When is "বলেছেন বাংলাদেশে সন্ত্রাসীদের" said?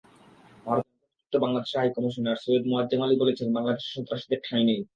3.21-4.39